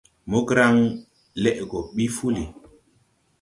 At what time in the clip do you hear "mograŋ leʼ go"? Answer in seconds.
0.29-1.79